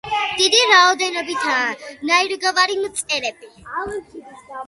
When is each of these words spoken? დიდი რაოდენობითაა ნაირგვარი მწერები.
დიდი 0.37 0.61
რაოდენობითაა 0.69 1.67
ნაირგვარი 2.11 2.79
მწერები. 2.85 3.53